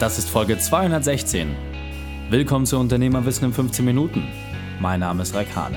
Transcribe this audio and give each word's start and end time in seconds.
Das 0.00 0.16
ist 0.16 0.30
Folge 0.30 0.56
216. 0.56 1.54
Willkommen 2.30 2.64
zu 2.64 2.78
Unternehmerwissen 2.78 3.48
in 3.48 3.52
15 3.52 3.84
Minuten. 3.84 4.26
Mein 4.80 5.00
Name 5.00 5.20
ist 5.20 5.34
Raik 5.34 5.54
Hane, 5.54 5.76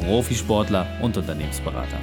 Profisportler 0.00 0.88
und 1.00 1.16
Unternehmensberater. 1.16 2.00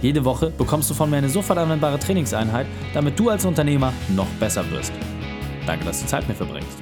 Jede 0.00 0.24
Woche 0.24 0.50
bekommst 0.50 0.88
du 0.88 0.94
von 0.94 1.10
mir 1.10 1.16
eine 1.16 1.28
sofort 1.28 1.58
anwendbare 1.58 1.98
Trainingseinheit, 1.98 2.68
damit 2.94 3.18
du 3.18 3.28
als 3.28 3.44
Unternehmer 3.44 3.92
noch 4.14 4.28
besser 4.38 4.70
wirst. 4.70 4.92
Danke, 5.66 5.84
dass 5.84 6.00
du 6.00 6.06
Zeit 6.06 6.28
mit 6.28 6.38
mir 6.38 6.46
verbringst. 6.46 6.78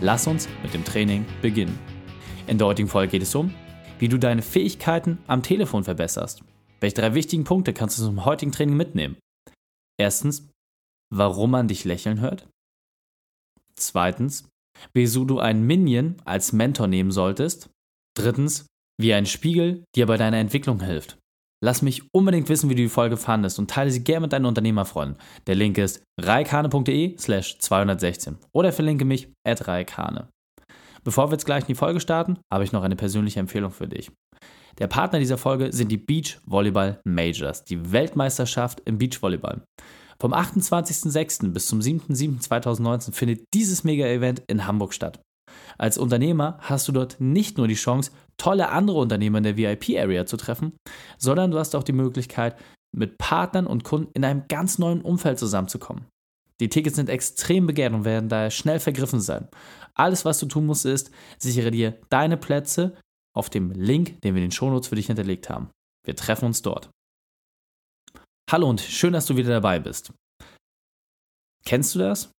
Lass 0.00 0.26
uns 0.26 0.48
mit 0.62 0.72
dem 0.72 0.82
Training 0.82 1.26
beginnen. 1.42 1.78
In 2.46 2.56
der 2.56 2.68
heutigen 2.68 2.88
Folge 2.88 3.10
geht 3.10 3.24
es 3.24 3.34
um, 3.34 3.52
wie 3.98 4.08
du 4.08 4.16
deine 4.16 4.40
Fähigkeiten 4.40 5.18
am 5.26 5.42
Telefon 5.42 5.84
verbesserst. 5.84 6.42
Welche 6.80 6.96
drei 6.96 7.12
wichtigen 7.12 7.44
Punkte 7.44 7.74
kannst 7.74 7.98
du 7.98 8.04
zum 8.04 8.24
heutigen 8.24 8.52
Training 8.52 8.78
mitnehmen? 8.78 9.16
Erstens, 10.00 10.48
warum 11.10 11.50
man 11.50 11.68
dich 11.68 11.84
lächeln 11.84 12.20
hört. 12.20 12.48
Zweitens, 13.78 14.48
wieso 14.94 15.24
du 15.24 15.38
einen 15.38 15.66
Minion 15.66 16.16
als 16.24 16.52
Mentor 16.52 16.86
nehmen 16.86 17.10
solltest. 17.10 17.70
Drittens, 18.16 18.66
wie 19.00 19.12
ein 19.14 19.26
Spiegel 19.26 19.84
dir 19.94 20.06
bei 20.06 20.16
deiner 20.16 20.38
Entwicklung 20.38 20.82
hilft. 20.82 21.18
Lass 21.62 21.82
mich 21.82 22.02
unbedingt 22.14 22.48
wissen, 22.48 22.68
wie 22.68 22.74
du 22.74 22.82
die 22.82 22.88
Folge 22.88 23.16
fandest 23.16 23.58
und 23.58 23.70
teile 23.70 23.90
sie 23.90 24.04
gerne 24.04 24.22
mit 24.22 24.32
deinen 24.32 24.44
Unternehmerfreunden. 24.44 25.18
Der 25.46 25.54
Link 25.54 25.78
ist 25.78 26.02
reikane.de 26.20 27.16
slash 27.18 27.58
216 27.58 28.36
oder 28.52 28.72
verlinke 28.72 29.04
mich 29.04 29.28
at 29.46 29.66
reikane. 29.66 30.28
Bevor 31.02 31.28
wir 31.28 31.32
jetzt 31.32 31.46
gleich 31.46 31.62
in 31.62 31.68
die 31.68 31.74
Folge 31.74 32.00
starten, 32.00 32.38
habe 32.52 32.64
ich 32.64 32.72
noch 32.72 32.82
eine 32.82 32.96
persönliche 32.96 33.40
Empfehlung 33.40 33.70
für 33.70 33.88
dich. 33.88 34.10
Der 34.78 34.88
Partner 34.88 35.18
dieser 35.18 35.38
Folge 35.38 35.72
sind 35.72 35.90
die 35.90 35.96
Beach 35.96 36.38
Volleyball 36.44 37.00
Majors, 37.04 37.64
die 37.64 37.92
Weltmeisterschaft 37.92 38.82
im 38.84 38.98
Beachvolleyball. 38.98 39.62
Vom 40.18 40.32
28.06. 40.32 41.52
bis 41.52 41.66
zum 41.66 41.80
7.07.2019 41.80 43.12
findet 43.12 43.44
dieses 43.54 43.84
Mega-Event 43.84 44.42
in 44.46 44.66
Hamburg 44.66 44.94
statt. 44.94 45.20
Als 45.78 45.98
Unternehmer 45.98 46.58
hast 46.60 46.88
du 46.88 46.92
dort 46.92 47.20
nicht 47.20 47.58
nur 47.58 47.68
die 47.68 47.74
Chance, 47.74 48.10
tolle 48.38 48.70
andere 48.70 48.98
Unternehmer 48.98 49.38
in 49.38 49.44
der 49.44 49.56
VIP-Area 49.56 50.26
zu 50.26 50.36
treffen, 50.36 50.72
sondern 51.18 51.50
du 51.50 51.58
hast 51.58 51.74
auch 51.74 51.82
die 51.82 51.92
Möglichkeit, 51.92 52.56
mit 52.94 53.18
Partnern 53.18 53.66
und 53.66 53.84
Kunden 53.84 54.10
in 54.14 54.24
einem 54.24 54.44
ganz 54.48 54.78
neuen 54.78 55.02
Umfeld 55.02 55.38
zusammenzukommen. 55.38 56.06
Die 56.60 56.70
Tickets 56.70 56.96
sind 56.96 57.10
extrem 57.10 57.66
begehrt 57.66 57.92
und 57.92 58.06
werden 58.06 58.30
daher 58.30 58.50
schnell 58.50 58.80
vergriffen 58.80 59.20
sein. 59.20 59.48
Alles, 59.94 60.24
was 60.24 60.38
du 60.38 60.46
tun 60.46 60.64
musst, 60.64 60.86
ist, 60.86 61.10
sichere 61.38 61.70
dir 61.70 61.98
deine 62.08 62.38
Plätze 62.38 62.96
auf 63.34 63.50
dem 63.50 63.70
Link, 63.72 64.22
den 64.22 64.34
wir 64.34 64.42
in 64.42 64.48
den 64.48 64.52
Shownotes 64.52 64.88
für 64.88 64.94
dich 64.94 65.08
hinterlegt 65.08 65.50
haben. 65.50 65.68
Wir 66.04 66.16
treffen 66.16 66.46
uns 66.46 66.62
dort. 66.62 66.88
Hallo 68.48 68.70
und 68.70 68.80
schön, 68.80 69.12
dass 69.12 69.26
du 69.26 69.36
wieder 69.36 69.50
dabei 69.50 69.80
bist. 69.80 70.12
Kennst 71.64 71.96
du 71.96 71.98
das? 71.98 72.30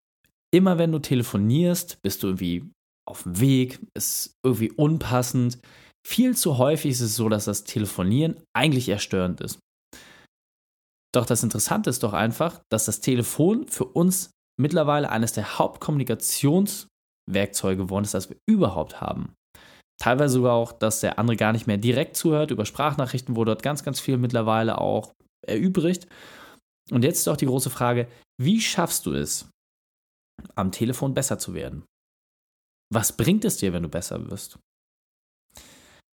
Immer 0.54 0.78
wenn 0.78 0.94
du 0.94 1.00
telefonierst, 1.00 2.02
bist 2.02 2.24
du 2.24 2.28
irgendwie 2.28 2.64
auf 3.06 3.24
dem 3.24 3.42
Weg, 3.42 3.86
ist 3.94 4.32
irgendwie 4.42 4.72
unpassend. 4.72 5.60
Viel 6.08 6.38
zu 6.38 6.58
häufig 6.58 6.92
ist 6.92 7.02
es 7.02 7.18
so, 7.18 7.28
dass 7.28 7.44
das 7.44 7.66
Telefonieren 7.66 8.42
eigentlich 8.56 8.88
eher 8.88 9.00
störend 9.00 9.42
ist. 9.42 9.60
Doch 11.14 11.26
das 11.26 11.44
Interessante 11.44 11.90
ist 11.90 12.04
doch 12.04 12.14
einfach, 12.14 12.62
dass 12.72 12.86
das 12.86 13.02
Telefon 13.02 13.68
für 13.68 13.84
uns 13.84 14.32
mittlerweile 14.58 15.10
eines 15.10 15.34
der 15.34 15.60
Hauptkommunikationswerkzeuge 15.60 17.84
geworden 17.84 18.06
ist, 18.06 18.14
das 18.14 18.30
wir 18.30 18.38
überhaupt 18.50 19.02
haben. 19.02 19.34
Teilweise 20.02 20.36
sogar 20.36 20.54
auch, 20.54 20.72
dass 20.72 21.02
der 21.02 21.20
andere 21.20 21.36
gar 21.36 21.52
nicht 21.52 21.68
mehr 21.68 21.78
direkt 21.78 22.16
zuhört 22.16 22.52
über 22.52 22.66
Sprachnachrichten, 22.66 23.36
wo 23.36 23.44
dort 23.44 23.62
ganz, 23.62 23.84
ganz 23.84 24.00
viel 24.00 24.18
mittlerweile 24.18 24.80
auch 24.80 25.12
erübrigt. 25.46 26.08
Und 26.92 27.04
jetzt 27.04 27.20
ist 27.20 27.28
auch 27.28 27.38
die 27.38 27.46
große 27.46 27.70
Frage, 27.70 28.08
wie 28.42 28.62
schaffst 28.62 29.06
du 29.06 29.14
es, 29.14 29.50
am 30.56 30.72
Telefon 30.72 31.14
besser 31.14 31.40
zu 31.40 31.54
werden? 31.54 31.84
Was 32.94 33.16
bringt 33.16 33.44
es 33.44 33.58
dir, 33.58 33.74
wenn 33.74 33.84
du 33.84 33.90
besser 33.90 34.30
wirst? 34.30 34.60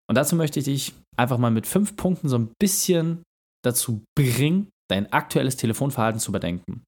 Und 0.10 0.16
dazu 0.16 0.36
möchte 0.36 0.60
ich 0.60 0.66
dich 0.66 0.94
einfach 1.18 1.38
mal 1.38 1.52
mit 1.52 1.68
fünf 1.68 1.96
Punkten 1.96 2.30
so 2.30 2.38
ein 2.38 2.52
bisschen 2.60 3.24
dazu 3.64 4.04
bringen, 4.18 4.70
dein 4.90 5.12
aktuelles 5.14 5.58
Telefonverhalten 5.58 6.20
zu 6.20 6.32
überdenken. 6.32 6.84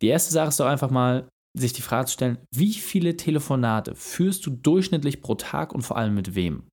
Die 0.00 0.08
erste 0.08 0.32
Sache 0.32 0.48
ist 0.48 0.60
doch 0.60 0.66
einfach 0.66 0.90
mal, 0.90 1.28
sich 1.56 1.72
die 1.72 1.82
Frage 1.82 2.06
zu 2.06 2.14
stellen, 2.14 2.38
wie 2.54 2.72
viele 2.72 3.16
Telefonate 3.16 3.94
führst 3.94 4.46
du 4.46 4.50
durchschnittlich 4.50 5.20
pro 5.20 5.34
Tag 5.34 5.72
und 5.72 5.82
vor 5.82 5.96
allem 5.96 6.14
mit 6.14 6.34
wem? 6.34 6.69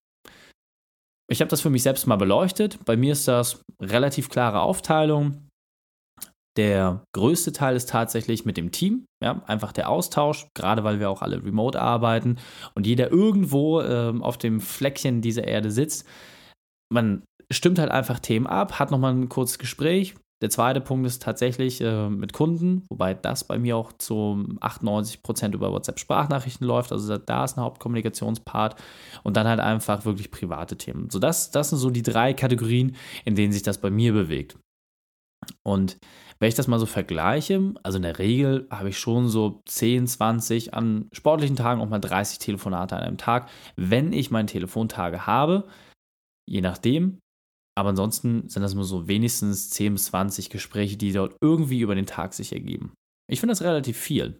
Ich 1.29 1.41
habe 1.41 1.49
das 1.49 1.61
für 1.61 1.69
mich 1.69 1.83
selbst 1.83 2.07
mal 2.07 2.15
beleuchtet. 2.15 2.79
Bei 2.85 2.95
mir 2.95 3.11
ist 3.11 3.27
das 3.27 3.61
relativ 3.81 4.29
klare 4.29 4.61
Aufteilung. 4.61 5.47
Der 6.57 7.03
größte 7.13 7.51
Teil 7.51 7.75
ist 7.75 7.89
tatsächlich 7.89 8.43
mit 8.43 8.57
dem 8.57 8.71
Team, 8.71 9.05
ja, 9.23 9.43
einfach 9.45 9.71
der 9.71 9.89
Austausch, 9.89 10.47
gerade 10.55 10.83
weil 10.83 10.99
wir 10.99 11.09
auch 11.11 11.21
alle 11.21 11.43
remote 11.43 11.79
arbeiten 11.79 12.37
und 12.73 12.87
jeder 12.87 13.11
irgendwo 13.11 13.79
äh, 13.79 14.11
auf 14.21 14.39
dem 14.39 14.59
Fleckchen 14.59 15.21
dieser 15.21 15.43
Erde 15.43 15.69
sitzt. 15.69 16.07
Man 16.91 17.23
stimmt 17.51 17.77
halt 17.77 17.91
einfach 17.91 18.19
Themen 18.19 18.47
ab, 18.47 18.79
hat 18.79 18.89
nochmal 18.89 19.13
ein 19.13 19.29
kurzes 19.29 19.59
Gespräch, 19.59 20.15
der 20.41 20.49
zweite 20.51 20.81
Punkt 20.81 21.07
ist 21.07 21.23
tatsächlich 21.23 21.81
äh, 21.81 22.09
mit 22.09 22.31
Kunden, 22.31 22.83
wobei 22.89 23.15
das 23.15 23.43
bei 23.43 23.57
mir 23.57 23.75
auch 23.75 23.91
zu 23.93 24.45
98 24.61 25.23
Prozent 25.23 25.55
über 25.55 25.71
WhatsApp-Sprachnachrichten 25.71 26.65
läuft. 26.65 26.91
Also 26.91 27.17
da 27.17 27.43
ist 27.43 27.57
ein 27.57 27.63
Hauptkommunikationspart 27.63 28.75
und 29.23 29.35
dann 29.35 29.47
halt 29.47 29.59
einfach 29.59 30.05
wirklich 30.05 30.29
private 30.29 30.77
Themen. 30.77 31.09
So, 31.09 31.17
das, 31.17 31.49
das 31.49 31.69
sind 31.69 31.79
so 31.79 31.89
die 31.89 32.03
drei 32.03 32.33
Kategorien, 32.33 32.95
in 33.25 33.35
denen 33.35 33.51
sich 33.51 33.63
das 33.63 33.79
bei 33.79 33.89
mir 33.89 34.13
bewegt. 34.13 34.57
Und 35.63 35.97
wenn 36.39 36.49
ich 36.49 36.55
das 36.55 36.67
mal 36.67 36.79
so 36.79 36.85
vergleiche, 36.85 37.73
also 37.81 37.97
in 37.97 38.03
der 38.03 38.19
Regel 38.19 38.67
habe 38.69 38.89
ich 38.89 38.99
schon 38.99 39.27
so 39.27 39.61
10, 39.65 40.05
20, 40.05 40.73
an 40.73 41.09
sportlichen 41.13 41.55
Tagen 41.55 41.81
auch 41.81 41.89
mal 41.89 41.99
30 41.99 42.37
Telefonate 42.37 42.95
an 42.95 43.03
einem 43.03 43.17
Tag, 43.17 43.49
wenn 43.75 44.13
ich 44.13 44.29
meine 44.29 44.45
Telefontage 44.45 45.25
habe. 45.25 45.67
Je 46.49 46.61
nachdem, 46.61 47.19
aber 47.77 47.89
ansonsten 47.89 48.49
sind 48.49 48.63
das 48.63 48.73
nur 48.73 48.85
so 48.85 49.07
wenigstens 49.07 49.69
10 49.69 49.93
bis 49.93 50.05
20 50.05 50.49
Gespräche, 50.49 50.97
die 50.97 51.11
dort 51.11 51.35
irgendwie 51.41 51.81
über 51.81 51.93
den 51.93 52.07
Tag 52.07 52.33
sich 52.33 52.51
ergeben. 52.51 52.93
Ich 53.29 53.39
finde 53.39 53.51
das 53.51 53.61
relativ 53.61 53.97
viel. 53.97 54.39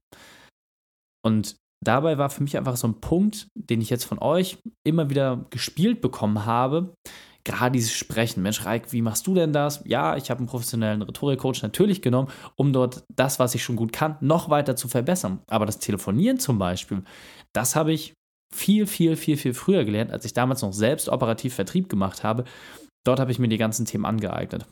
Und 1.24 1.56
dabei 1.86 2.18
war 2.18 2.31
für 2.31 2.42
mich 2.42 2.58
einfach 2.58 2.78
so 2.78 2.88
ein 2.88 3.00
Punkt, 3.00 3.48
den 3.53 3.80
ich 3.80 3.92
jetzt 3.92 4.06
von 4.06 4.18
euch 4.18 4.58
immer 4.84 5.12
wieder 5.12 5.46
gespielt 5.52 6.02
bekommen 6.02 6.46
habe. 6.46 6.96
Gerade 7.44 7.74
dieses 7.74 7.94
Sprechen. 7.94 8.42
Mensch, 8.42 8.66
Reik, 8.66 8.92
wie 8.92 9.03
machst 9.03 9.28
du 9.28 9.36
denn 9.36 9.54
das? 9.54 9.84
Ja, 9.86 10.18
ich 10.18 10.31
habe 10.31 10.40
einen 10.40 10.48
professionellen 10.48 11.04
Rhetorikcoach 11.04 11.62
natürlich 11.62 12.02
genommen, 12.02 12.30
um 12.56 12.74
dort 12.74 13.04
das, 13.16 13.38
was 13.38 13.54
ich 13.54 13.64
schon 13.64 13.75
gut 13.75 13.94
kann, 13.94 14.18
noch 14.19 14.50
weiter 14.50 14.75
zu 14.75 14.88
verbessern. 14.88 15.42
Aber 15.48 15.68
das 15.68 15.78
Telefonieren 15.78 16.40
zum 16.40 16.58
Beispiel, 16.58 17.04
das 17.54 17.75
habe 17.75 17.94
ich 17.94 18.14
viel, 18.52 18.88
viel, 18.88 19.16
viel, 19.16 19.38
viel 19.38 19.54
früher 19.54 19.86
gelernt, 19.86 20.12
als 20.12 20.25
ich 20.25 20.34
damals 20.34 20.64
noch 20.64 20.74
selbst 20.74 21.08
operativ 21.08 21.54
Vertrieb 21.54 21.88
gemacht 21.88 22.24
habe. 22.24 22.46
Dort 23.07 23.22
habe 23.22 23.31
ich 23.31 23.40
mir 23.40 23.47
die 23.47 23.57
ganzen 23.57 23.85
Themen 23.85 24.06
angeeignet. 24.06 24.68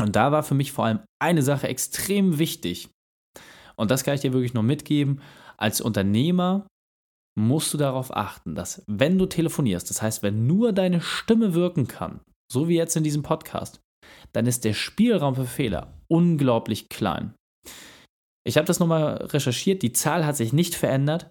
Und 0.00 0.14
da 0.14 0.30
war 0.30 0.44
für 0.44 0.54
mich 0.54 0.70
vor 0.70 0.84
allem 0.84 1.00
eine 1.20 1.42
Sache 1.42 1.66
extrem 1.66 2.38
wichtig. 2.38 2.90
Und 3.76 3.90
das 3.90 4.04
kann 4.04 4.14
ich 4.14 4.20
dir 4.20 4.32
wirklich 4.32 4.54
nur 4.54 4.62
mitgeben. 4.62 5.20
Als 5.56 5.80
Unternehmer 5.80 6.68
musst 7.36 7.74
du 7.74 7.78
darauf 7.78 8.16
achten, 8.16 8.54
dass 8.54 8.84
wenn 8.86 9.18
du 9.18 9.26
telefonierst, 9.26 9.90
das 9.90 10.00
heißt, 10.00 10.22
wenn 10.22 10.46
nur 10.46 10.72
deine 10.72 11.00
Stimme 11.00 11.54
wirken 11.54 11.88
kann, 11.88 12.20
so 12.52 12.68
wie 12.68 12.76
jetzt 12.76 12.94
in 12.94 13.02
diesem 13.02 13.24
Podcast, 13.24 13.80
dann 14.32 14.46
ist 14.46 14.64
der 14.64 14.72
Spielraum 14.72 15.34
für 15.34 15.46
Fehler 15.46 15.92
unglaublich 16.08 16.88
klein. 16.88 17.34
Ich 18.46 18.56
habe 18.56 18.66
das 18.66 18.78
nochmal 18.78 19.16
recherchiert, 19.16 19.82
die 19.82 19.92
Zahl 19.92 20.24
hat 20.24 20.36
sich 20.36 20.52
nicht 20.52 20.76
verändert. 20.76 21.30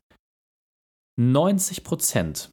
90% 1.17 2.49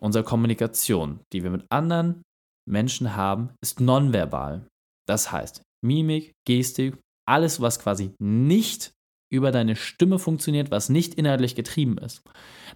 unserer 0.00 0.22
Kommunikation, 0.22 1.18
die 1.32 1.42
wir 1.42 1.50
mit 1.50 1.66
anderen 1.70 2.22
Menschen 2.68 3.16
haben, 3.16 3.50
ist 3.62 3.80
nonverbal. 3.80 4.66
Das 5.06 5.32
heißt, 5.32 5.62
Mimik, 5.84 6.32
Gestik, 6.46 6.96
alles, 7.26 7.60
was 7.60 7.78
quasi 7.78 8.14
nicht 8.18 8.92
über 9.32 9.50
deine 9.50 9.76
Stimme 9.76 10.18
funktioniert, 10.18 10.70
was 10.70 10.88
nicht 10.88 11.14
inhaltlich 11.14 11.54
getrieben 11.54 11.98
ist. 11.98 12.22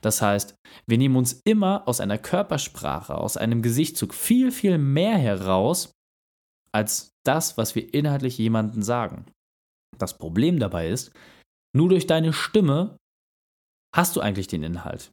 Das 0.01 0.21
heißt, 0.21 0.57
wir 0.87 0.99
nehmen 0.99 1.17
uns 1.17 1.41
immer 1.45 1.87
aus 1.87 2.01
einer 2.01 2.19
Körpersprache, 2.19 3.17
aus 3.17 3.37
einem 3.37 3.63
Gesichtszug 3.63 4.13
viel, 4.13 4.51
viel 4.51 4.79
mehr 4.79 5.17
heraus, 5.17 5.93
als 6.73 7.13
das, 7.25 7.57
was 7.57 7.75
wir 7.75 7.95
inhaltlich 7.95 8.39
jemandem 8.39 8.83
sagen. 8.83 9.27
Das 9.99 10.19
Problem 10.19 10.59
dabei 10.59 10.89
ist, 10.89 11.13
nur 11.75 11.89
durch 11.89 12.07
deine 12.07 12.33
Stimme 12.33 12.97
hast 13.95 14.17
du 14.17 14.21
eigentlich 14.21 14.49
den 14.49 14.63
Inhalt. 14.63 15.11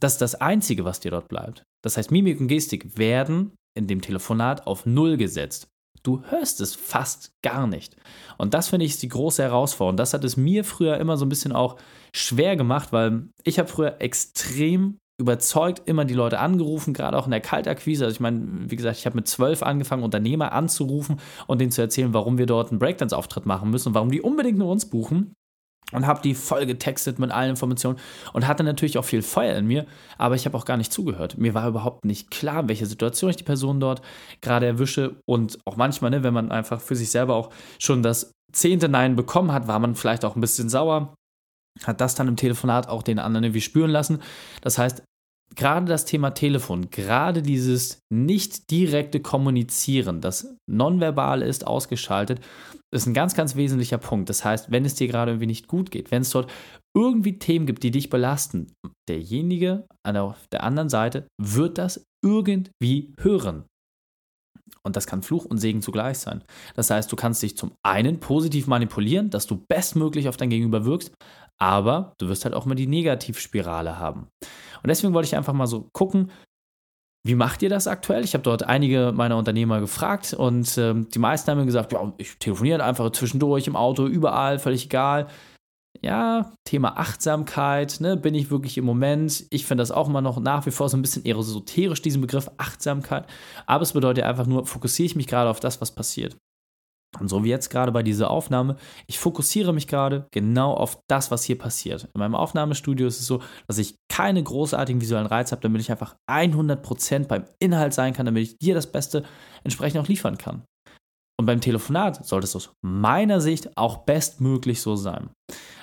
Das 0.00 0.14
ist 0.14 0.20
das 0.20 0.34
Einzige, 0.34 0.84
was 0.84 1.00
dir 1.00 1.12
dort 1.12 1.28
bleibt. 1.28 1.62
Das 1.84 1.96
heißt, 1.96 2.10
Mimik 2.10 2.40
und 2.40 2.48
Gestik 2.48 2.98
werden 2.98 3.54
in 3.74 3.86
dem 3.86 4.00
Telefonat 4.00 4.66
auf 4.66 4.86
Null 4.86 5.16
gesetzt. 5.16 5.68
Du 6.02 6.22
hörst 6.24 6.60
es 6.60 6.74
fast 6.74 7.32
gar 7.42 7.66
nicht. 7.66 7.96
Und 8.36 8.54
das 8.54 8.68
finde 8.68 8.86
ich 8.86 8.92
ist 8.92 9.02
die 9.02 9.08
große 9.08 9.42
Herausforderung. 9.42 9.96
Das 9.96 10.14
hat 10.14 10.24
es 10.24 10.36
mir 10.36 10.64
früher 10.64 10.98
immer 10.98 11.16
so 11.16 11.24
ein 11.24 11.28
bisschen 11.28 11.52
auch 11.52 11.76
schwer 12.14 12.56
gemacht, 12.56 12.92
weil 12.92 13.28
ich 13.44 13.58
habe 13.58 13.68
früher 13.68 14.00
extrem 14.00 14.98
überzeugt 15.20 15.82
immer 15.88 16.04
die 16.04 16.14
Leute 16.14 16.40
angerufen, 16.40 16.94
gerade 16.94 17.16
auch 17.16 17.26
in 17.26 17.30
der 17.30 17.40
Kaltakquise. 17.40 18.04
Also 18.04 18.14
ich 18.16 18.20
meine, 18.20 18.70
wie 18.70 18.76
gesagt, 18.76 18.98
ich 18.98 19.06
habe 19.06 19.16
mit 19.16 19.28
zwölf 19.28 19.62
angefangen, 19.62 20.02
Unternehmer 20.02 20.52
anzurufen 20.52 21.20
und 21.46 21.60
denen 21.60 21.70
zu 21.70 21.80
erzählen, 21.80 22.12
warum 22.12 22.38
wir 22.38 22.46
dort 22.46 22.70
einen 22.70 22.80
Breakdance-Auftritt 22.80 23.46
machen 23.46 23.70
müssen 23.70 23.88
und 23.88 23.94
warum 23.94 24.10
die 24.10 24.20
unbedingt 24.20 24.58
nur 24.58 24.70
uns 24.70 24.86
buchen. 24.86 25.34
Und 25.92 26.06
habe 26.06 26.20
die 26.22 26.34
voll 26.34 26.66
getextet 26.66 27.18
mit 27.18 27.30
allen 27.30 27.50
Informationen 27.50 27.98
und 28.32 28.46
hatte 28.46 28.64
natürlich 28.64 28.98
auch 28.98 29.04
viel 29.04 29.22
Feuer 29.22 29.56
in 29.56 29.66
mir, 29.66 29.86
aber 30.18 30.34
ich 30.34 30.44
habe 30.46 30.56
auch 30.56 30.64
gar 30.64 30.76
nicht 30.76 30.92
zugehört. 30.92 31.38
Mir 31.38 31.54
war 31.54 31.68
überhaupt 31.68 32.04
nicht 32.04 32.30
klar, 32.30 32.68
welche 32.68 32.86
Situation 32.86 33.30
ich 33.30 33.36
die 33.36 33.44
Person 33.44 33.80
dort 33.80 34.02
gerade 34.40 34.66
erwische 34.66 35.16
und 35.26 35.58
auch 35.64 35.76
manchmal, 35.76 36.10
ne, 36.10 36.22
wenn 36.22 36.34
man 36.34 36.50
einfach 36.50 36.80
für 36.80 36.96
sich 36.96 37.10
selber 37.10 37.34
auch 37.34 37.50
schon 37.78 38.02
das 38.02 38.32
zehnte 38.52 38.88
Nein 38.88 39.16
bekommen 39.16 39.52
hat, 39.52 39.66
war 39.66 39.78
man 39.78 39.94
vielleicht 39.94 40.24
auch 40.24 40.36
ein 40.36 40.40
bisschen 40.40 40.68
sauer, 40.68 41.14
hat 41.84 42.00
das 42.00 42.14
dann 42.14 42.28
im 42.28 42.36
Telefonat 42.36 42.88
auch 42.88 43.02
den 43.02 43.18
anderen 43.18 43.44
irgendwie 43.44 43.60
spüren 43.60 43.90
lassen. 43.90 44.20
Das 44.60 44.78
heißt, 44.78 45.02
gerade 45.56 45.86
das 45.86 46.04
Thema 46.04 46.30
Telefon, 46.30 46.90
gerade 46.90 47.42
dieses 47.42 48.00
nicht 48.12 48.70
direkte 48.70 49.20
Kommunizieren, 49.20 50.20
das 50.20 50.56
nonverbal 50.70 51.42
ist, 51.42 51.66
ausgeschaltet, 51.66 52.40
ist 52.94 53.06
ein 53.06 53.14
ganz, 53.14 53.34
ganz 53.34 53.56
wesentlicher 53.56 53.98
Punkt. 53.98 54.28
Das 54.28 54.44
heißt, 54.44 54.70
wenn 54.70 54.84
es 54.84 54.94
dir 54.94 55.08
gerade 55.08 55.32
irgendwie 55.32 55.46
nicht 55.46 55.68
gut 55.68 55.90
geht, 55.90 56.10
wenn 56.10 56.22
es 56.22 56.30
dort 56.30 56.50
irgendwie 56.94 57.38
Themen 57.38 57.66
gibt, 57.66 57.82
die 57.82 57.90
dich 57.90 58.10
belasten, 58.10 58.72
derjenige 59.08 59.86
auf 60.04 60.46
der 60.52 60.62
anderen 60.62 60.88
Seite 60.88 61.26
wird 61.40 61.78
das 61.78 62.04
irgendwie 62.22 63.14
hören. 63.18 63.64
Und 64.84 64.96
das 64.96 65.06
kann 65.06 65.22
Fluch 65.22 65.44
und 65.44 65.58
Segen 65.58 65.80
zugleich 65.80 66.18
sein. 66.18 66.42
Das 66.74 66.90
heißt, 66.90 67.10
du 67.10 67.16
kannst 67.16 67.42
dich 67.42 67.56
zum 67.56 67.72
einen 67.84 68.20
positiv 68.20 68.66
manipulieren, 68.66 69.30
dass 69.30 69.46
du 69.46 69.64
bestmöglich 69.68 70.28
auf 70.28 70.36
dein 70.36 70.50
Gegenüber 70.50 70.84
wirkst, 70.84 71.12
aber 71.62 72.14
du 72.18 72.28
wirst 72.28 72.44
halt 72.44 72.56
auch 72.56 72.66
immer 72.66 72.74
die 72.74 72.88
Negativspirale 72.88 73.96
haben. 73.96 74.26
Und 74.82 74.88
deswegen 74.88 75.14
wollte 75.14 75.26
ich 75.26 75.36
einfach 75.36 75.52
mal 75.52 75.68
so 75.68 75.88
gucken, 75.92 76.32
wie 77.24 77.36
macht 77.36 77.62
ihr 77.62 77.68
das 77.68 77.86
aktuell? 77.86 78.24
Ich 78.24 78.34
habe 78.34 78.42
dort 78.42 78.64
einige 78.64 79.12
meiner 79.14 79.36
Unternehmer 79.36 79.78
gefragt 79.78 80.34
und 80.34 80.76
ähm, 80.76 81.08
die 81.08 81.20
meisten 81.20 81.48
haben 81.48 81.58
mir 81.58 81.66
gesagt, 81.66 81.92
ja, 81.92 82.12
ich 82.16 82.36
telefoniere 82.40 82.82
einfach 82.82 83.12
zwischendurch 83.12 83.68
im 83.68 83.76
Auto, 83.76 84.08
überall, 84.08 84.58
völlig 84.58 84.86
egal. 84.86 85.28
Ja, 86.00 86.52
Thema 86.64 86.98
Achtsamkeit, 86.98 88.00
ne, 88.00 88.16
bin 88.16 88.34
ich 88.34 88.50
wirklich 88.50 88.76
im 88.76 88.84
Moment. 88.84 89.46
Ich 89.50 89.64
finde 89.64 89.82
das 89.82 89.92
auch 89.92 90.08
immer 90.08 90.20
noch 90.20 90.40
nach 90.40 90.66
wie 90.66 90.72
vor 90.72 90.88
so 90.88 90.96
ein 90.96 91.02
bisschen 91.02 91.24
esoterisch, 91.24 92.02
diesen 92.02 92.22
Begriff 92.22 92.50
Achtsamkeit. 92.56 93.26
Aber 93.66 93.82
es 93.82 93.92
bedeutet 93.92 94.24
einfach 94.24 94.46
nur, 94.46 94.66
fokussiere 94.66 95.06
ich 95.06 95.14
mich 95.14 95.28
gerade 95.28 95.48
auf 95.48 95.60
das, 95.60 95.80
was 95.80 95.94
passiert. 95.94 96.36
Und 97.20 97.28
so 97.28 97.44
wie 97.44 97.50
jetzt 97.50 97.68
gerade 97.68 97.92
bei 97.92 98.02
dieser 98.02 98.30
Aufnahme, 98.30 98.76
ich 99.06 99.18
fokussiere 99.18 99.72
mich 99.72 99.86
gerade 99.86 100.26
genau 100.30 100.72
auf 100.72 100.98
das, 101.08 101.30
was 101.30 101.44
hier 101.44 101.58
passiert. 101.58 102.08
In 102.14 102.18
meinem 102.18 102.34
Aufnahmestudio 102.34 103.06
ist 103.06 103.20
es 103.20 103.26
so, 103.26 103.42
dass 103.66 103.78
ich 103.78 103.96
keine 104.08 104.42
großartigen 104.42 105.00
visuellen 105.00 105.26
Reize 105.26 105.52
habe, 105.52 105.62
damit 105.62 105.82
ich 105.82 105.90
einfach 105.90 106.16
100% 106.30 107.26
beim 107.26 107.44
Inhalt 107.58 107.92
sein 107.92 108.14
kann, 108.14 108.26
damit 108.26 108.42
ich 108.42 108.58
dir 108.58 108.74
das 108.74 108.90
Beste 108.90 109.24
entsprechend 109.62 110.00
auch 110.00 110.08
liefern 110.08 110.38
kann. 110.38 110.64
Und 111.38 111.46
beim 111.46 111.60
Telefonat 111.60 112.24
sollte 112.24 112.44
es 112.44 112.56
aus 112.56 112.72
meiner 112.82 113.40
Sicht 113.40 113.76
auch 113.76 113.98
bestmöglich 113.98 114.80
so 114.80 114.96
sein. 114.96 115.30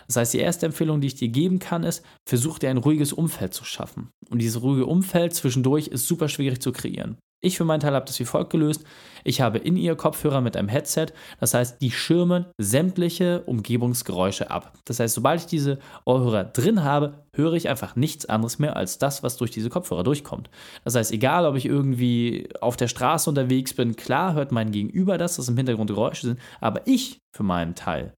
Das 0.07 0.15
heißt, 0.15 0.33
die 0.33 0.39
erste 0.39 0.65
Empfehlung, 0.65 1.01
die 1.01 1.07
ich 1.07 1.15
dir 1.15 1.29
geben 1.29 1.59
kann, 1.59 1.83
ist, 1.83 2.03
versuch 2.27 2.57
dir 2.57 2.69
ein 2.69 2.77
ruhiges 2.77 3.13
Umfeld 3.13 3.53
zu 3.53 3.63
schaffen. 3.63 4.09
Und 4.29 4.39
dieses 4.39 4.61
ruhige 4.61 4.87
Umfeld 4.87 5.35
zwischendurch 5.35 5.87
ist 5.87 6.07
super 6.07 6.29
schwierig 6.29 6.61
zu 6.61 6.71
kreieren. 6.71 7.17
Ich 7.41 7.57
für 7.57 7.63
meinen 7.63 7.79
Teil 7.79 7.93
habe 7.93 8.05
das 8.05 8.19
wie 8.19 8.25
folgt 8.25 8.49
gelöst. 8.49 8.83
Ich 9.23 9.39
habe 9.39 9.59
in 9.59 9.77
ihr 9.77 9.95
Kopfhörer 9.95 10.41
mit 10.41 10.57
einem 10.57 10.67
Headset, 10.67 11.07
das 11.39 11.53
heißt, 11.53 11.81
die 11.81 11.91
schirmen 11.91 12.45
sämtliche 12.57 13.41
Umgebungsgeräusche 13.45 14.51
ab. 14.51 14.73
Das 14.85 14.99
heißt, 14.99 15.15
sobald 15.15 15.41
ich 15.41 15.45
diese 15.45 15.79
Ohrhörer 16.05 16.43
drin 16.43 16.83
habe, 16.83 17.25
höre 17.33 17.53
ich 17.53 17.69
einfach 17.69 17.95
nichts 17.95 18.25
anderes 18.25 18.59
mehr 18.59 18.75
als 18.75 18.97
das, 18.97 19.23
was 19.23 19.37
durch 19.37 19.51
diese 19.51 19.69
Kopfhörer 19.69 20.03
durchkommt. 20.03 20.49
Das 20.83 20.95
heißt, 20.95 21.13
egal 21.13 21.45
ob 21.45 21.55
ich 21.55 21.65
irgendwie 21.65 22.49
auf 22.59 22.75
der 22.75 22.89
Straße 22.89 23.29
unterwegs 23.29 23.73
bin, 23.73 23.95
klar 23.95 24.33
hört 24.33 24.51
mein 24.51 24.71
Gegenüber 24.71 25.17
das, 25.17 25.37
dass 25.37 25.47
im 25.47 25.57
Hintergrund 25.57 25.89
Geräusche 25.89 26.27
sind, 26.27 26.39
aber 26.59 26.85
ich 26.87 27.19
für 27.35 27.43
meinen 27.43 27.75
Teil 27.75 28.13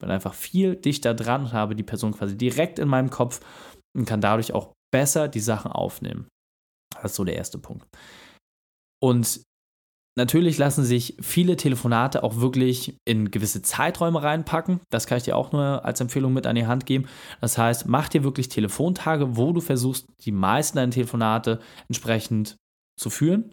bin 0.00 0.10
einfach 0.10 0.34
viel 0.34 0.76
dichter 0.76 1.14
dran 1.14 1.42
und 1.42 1.52
habe 1.52 1.76
die 1.76 1.84
Person 1.84 2.12
quasi 2.12 2.36
direkt 2.36 2.78
in 2.78 2.88
meinem 2.88 3.10
Kopf 3.10 3.40
und 3.96 4.04
kann 4.04 4.20
dadurch 4.20 4.52
auch 4.52 4.72
besser 4.90 5.28
die 5.28 5.40
Sachen 5.40 5.70
aufnehmen. 5.70 6.26
Das 6.94 7.12
ist 7.12 7.16
so 7.16 7.24
der 7.24 7.36
erste 7.36 7.58
Punkt. 7.58 7.86
Und 9.02 9.42
natürlich 10.16 10.58
lassen 10.58 10.84
sich 10.84 11.16
viele 11.20 11.56
Telefonate 11.56 12.22
auch 12.22 12.36
wirklich 12.36 12.96
in 13.04 13.30
gewisse 13.30 13.62
Zeiträume 13.62 14.22
reinpacken. 14.22 14.80
Das 14.90 15.06
kann 15.06 15.18
ich 15.18 15.24
dir 15.24 15.36
auch 15.36 15.50
nur 15.52 15.84
als 15.84 16.00
Empfehlung 16.00 16.32
mit 16.32 16.46
an 16.46 16.54
die 16.54 16.66
Hand 16.66 16.86
geben. 16.86 17.06
Das 17.40 17.58
heißt, 17.58 17.86
mach 17.86 18.08
dir 18.08 18.22
wirklich 18.22 18.48
Telefontage, 18.48 19.36
wo 19.36 19.52
du 19.52 19.60
versuchst, 19.60 20.06
die 20.20 20.32
meisten 20.32 20.76
deiner 20.76 20.92
Telefonate 20.92 21.60
entsprechend 21.88 22.56
zu 22.98 23.10
führen. 23.10 23.50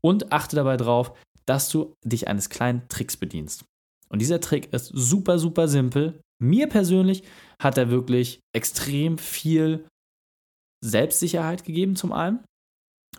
Und 0.00 0.32
achte 0.32 0.56
dabei 0.56 0.76
darauf, 0.76 1.12
dass 1.44 1.68
du 1.68 1.92
dich 2.04 2.28
eines 2.28 2.50
kleinen 2.50 2.88
Tricks 2.88 3.16
bedienst. 3.16 3.64
Und 4.08 4.20
dieser 4.20 4.40
Trick 4.40 4.72
ist 4.72 4.86
super, 4.94 5.38
super 5.38 5.68
simpel. 5.68 6.20
Mir 6.40 6.68
persönlich 6.68 7.24
hat 7.60 7.76
er 7.76 7.90
wirklich 7.90 8.40
extrem 8.54 9.18
viel 9.18 9.86
Selbstsicherheit 10.82 11.64
gegeben, 11.64 11.96
zum 11.96 12.12
einen. 12.12 12.44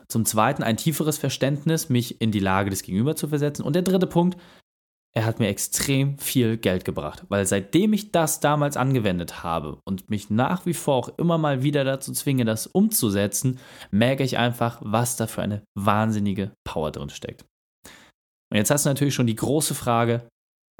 Zum 0.08 0.26
Zweiten 0.26 0.64
ein 0.64 0.78
tieferes 0.78 1.18
Verständnis, 1.18 1.90
mich 1.90 2.20
in 2.22 2.32
die 2.32 2.40
Lage 2.40 2.70
des 2.70 2.84
Gegenüber 2.84 3.16
zu 3.16 3.28
versetzen. 3.28 3.64
Und 3.64 3.74
der 3.74 3.84
dritte 3.84 4.08
Punkt, 4.08 4.40
er 5.16 5.26
hat 5.26 5.40
mir 5.40 5.48
extrem 5.48 6.18
viel 6.20 6.58
Geld 6.58 6.86
gebracht, 6.86 7.26
weil 7.30 7.46
seitdem 7.46 7.94
ich 7.94 8.12
das 8.12 8.40
damals 8.40 8.78
angewendet 8.78 9.44
habe 9.44 9.80
und 9.84 10.10
mich 10.10 10.30
nach 10.30 10.66
wie 10.66 10.76
vor 10.76 10.96
auch 10.96 11.18
immer 11.18 11.38
mal 11.38 11.64
wieder 11.64 11.84
dazu 11.84 12.14
zwinge, 12.14 12.46
das 12.46 12.68
umzusetzen, 12.68 13.60
merke 13.90 14.24
ich 14.24 14.38
einfach, 14.38 14.80
was 14.82 15.16
da 15.16 15.26
für 15.26 15.42
eine 15.42 15.64
wahnsinnige 15.76 16.54
Power 16.64 16.92
drin 16.92 17.10
steckt. 17.10 17.46
Und 18.52 18.58
jetzt 18.58 18.72
hast 18.72 18.86
du 18.86 18.90
natürlich 18.90 19.16
schon 19.16 19.28
die 19.28 19.36
große 19.36 19.74
Frage, 19.74 20.28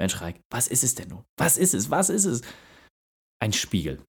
Mensch 0.00 0.20
Reik, 0.20 0.40
was 0.50 0.68
ist 0.68 0.84
es 0.84 0.94
denn 0.94 1.08
nun? 1.08 1.24
Was 1.36 1.56
ist 1.56 1.74
es? 1.74 1.90
Was 1.90 2.08
ist 2.08 2.24
es? 2.24 2.42
Ein 3.42 3.52
Spiegel. 3.52 4.02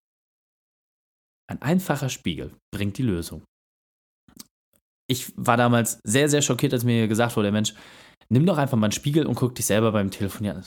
Ein 1.49 1.61
einfacher 1.61 2.09
Spiegel 2.09 2.55
bringt 2.73 2.97
die 2.97 3.03
Lösung 3.03 3.43
ich 5.11 5.33
war 5.35 5.57
damals 5.57 5.99
sehr, 6.03 6.29
sehr 6.29 6.41
schockiert, 6.41 6.73
als 6.73 6.83
mir 6.83 7.07
gesagt 7.07 7.35
wurde, 7.35 7.51
Mensch, 7.51 7.73
nimm 8.29 8.45
doch 8.45 8.57
einfach 8.57 8.77
mal 8.77 8.87
einen 8.87 8.93
Spiegel 8.93 9.25
und 9.25 9.35
guck 9.35 9.53
dich 9.55 9.65
selber 9.65 9.91
beim 9.91 10.09
Telefonieren. 10.09 10.63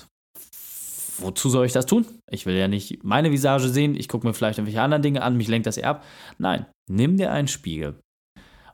Wozu 1.19 1.49
soll 1.49 1.65
ich 1.65 1.73
das 1.73 1.87
tun? 1.87 2.07
Ich 2.31 2.45
will 2.45 2.55
ja 2.55 2.69
nicht 2.69 3.03
meine 3.05 3.31
Visage 3.31 3.69
sehen, 3.69 3.95
ich 3.95 4.09
gucke 4.09 4.27
mir 4.27 4.35
vielleicht 4.35 4.59
irgendwelche 4.59 4.83
anderen 4.83 5.03
Dinge 5.03 5.23
an, 5.23 5.37
mich 5.37 5.49
lenkt 5.49 5.67
das 5.67 5.77
eher 5.77 5.91
ab. 5.91 6.05
Nein, 6.39 6.67
nimm 6.91 7.17
dir 7.17 7.33
einen 7.33 7.49
Spiegel. 7.49 7.99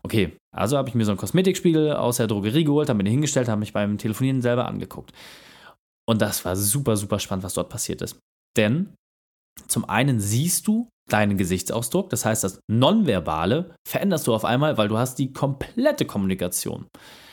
Okay, 0.02 0.36
also 0.54 0.76
habe 0.76 0.88
ich 0.88 0.94
mir 0.94 1.04
so 1.04 1.12
einen 1.12 1.18
Kosmetikspiegel 1.18 1.92
aus 1.92 2.16
der 2.16 2.26
Drogerie 2.26 2.64
geholt, 2.64 2.88
habe 2.88 2.96
mir 2.96 3.04
den 3.04 3.12
hingestellt, 3.12 3.48
habe 3.48 3.60
mich 3.60 3.74
beim 3.74 3.98
Telefonieren 3.98 4.42
selber 4.42 4.66
angeguckt. 4.66 5.12
Und 6.08 6.22
das 6.22 6.44
war 6.44 6.56
super, 6.56 6.96
super 6.96 7.18
spannend, 7.18 7.44
was 7.44 7.54
dort 7.54 7.68
passiert 7.68 8.02
ist. 8.02 8.18
Denn 8.56 8.94
zum 9.68 9.84
einen 9.84 10.18
siehst 10.18 10.66
du 10.66 10.88
deinen 11.12 11.36
Gesichtsausdruck. 11.36 12.10
Das 12.10 12.24
heißt, 12.24 12.44
das 12.44 12.60
Nonverbale 12.70 13.74
veränderst 13.86 14.26
du 14.26 14.34
auf 14.34 14.44
einmal, 14.44 14.78
weil 14.78 14.88
du 14.88 14.98
hast 14.98 15.16
die 15.18 15.32
komplette 15.32 16.04
Kommunikation. 16.04 16.86